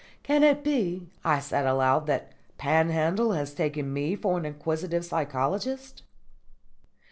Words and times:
"Can 0.23 0.41
it 0.43 0.63
be," 0.63 1.11
I 1.23 1.37
said 1.37 1.67
aloud, 1.67 2.07
"that 2.07 2.31
Panhandle 2.57 3.33
has 3.33 3.53
taken 3.53 3.93
me 3.93 4.15
for 4.15 4.35
an 4.39 4.47
inquisitive 4.47 5.05
psychologist?" 5.05 6.01